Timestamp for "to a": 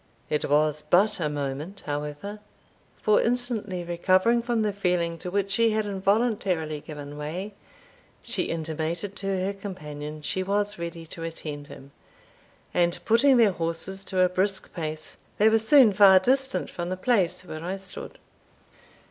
14.05-14.27